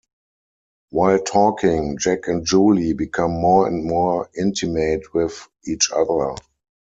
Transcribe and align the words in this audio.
While 0.89 1.19
talking, 1.19 1.99
Jack 1.99 2.27
and 2.27 2.43
Julie 2.43 2.93
become 2.93 3.33
more 3.39 3.67
and 3.67 3.85
more 3.85 4.31
intimate 4.35 5.13
with 5.13 5.47
each 5.63 5.91
other. 5.91 6.33